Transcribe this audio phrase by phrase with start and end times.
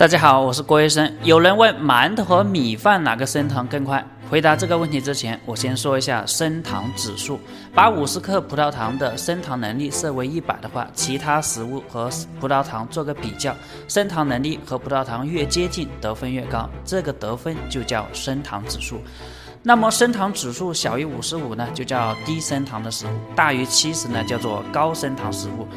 [0.00, 1.14] 大家好，我是郭医生。
[1.24, 4.02] 有人问馒头和米饭哪个升糖更快？
[4.30, 7.38] 回答这个问题之前，我先说一下升糖指数。
[7.74, 12.08] 把五十克葡萄糖的升糖能力设为一百的话，其他食物和
[12.40, 13.54] 葡萄糖做个比较，
[13.88, 19.02] 升糖能力和葡萄糖越接近，得分越高，这个得分就叫升糖指数。
[19.62, 25.68] 那么升糖指数小于五十五呢，就叫低升糖的食物；大于七十呢，叫做高升糖食物。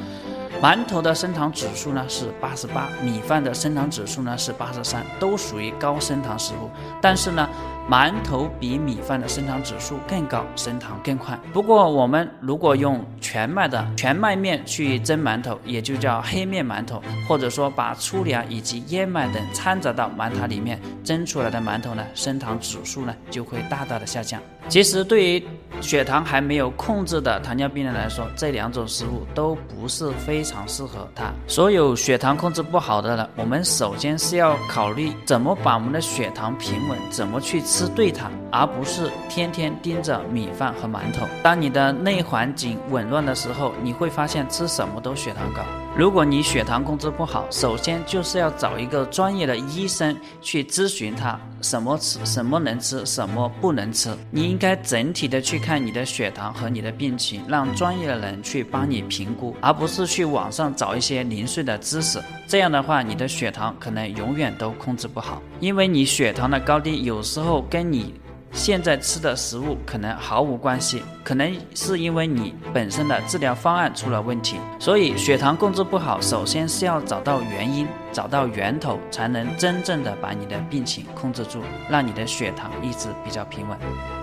[0.63, 6.69] 馒头的升糖指数呢是八十八，米饭的升糖指数呢是八十三，都属于高升糖食物。
[7.01, 7.49] 但是呢，
[7.89, 11.37] 馒头比米饭的升糖指数更高，升糖更快。
[11.51, 24.41] 不过我们如果用全麦的全麦面去蒸馒头，也就叫黑面馒头，或者说把粗粮以及燕麦等掺杂到馒头里面蒸出来的馒头呢，升糖指数呢就会大大的下降。
[24.69, 25.43] 其实对于
[25.81, 31.33] 血糖还没有控制的糖尿病人来说，这两种食物都不是非常适合他。
[31.47, 41.25] 所有血糖控制不好的人，我们首先是要考虑怎么把我们的血糖平稳，怎么去吃对它，而不是天天盯着米饭和馒头。
[41.41, 45.63] 当你的内环境紊乱的时候，你会发现吃什么都血糖高。
[45.97, 54.15] 如果你血糖控制不好，首先就是要找一个专业的医生去咨询他什么吃什么能吃，什么不能吃。
[54.29, 62.19] 你应该整体的去看你的血糖和你的病情，让专业的人去帮你评估，而不是去网上找一些零碎的知识。
[62.47, 68.13] 这样的话，你的血糖可能永远都控制不好，因为你血糖的高低有时候跟你。
[68.55, 84.22] 现在吃的食物可能毫无关系，可能是因为你本身的治疗方案出了问题，所以血糖控制不好，首先是要找到原因，找到源头，才能真正的把你的病情控制住，让你的血糖一直比较平稳。